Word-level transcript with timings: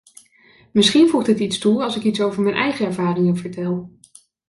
Misschien 0.71 1.09
voegt 1.09 1.27
het 1.27 1.39
iets 1.39 1.57
toe 1.59 1.83
als 1.83 1.95
ik 1.95 2.03
iets 2.03 2.21
over 2.21 2.43
mijn 2.43 2.55
eigen 2.55 2.85
ervaringen 2.85 3.37
vertel. 3.37 3.99